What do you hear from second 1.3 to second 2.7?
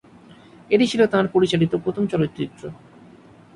পরিচালিত প্রথম চলচ্চিত্র।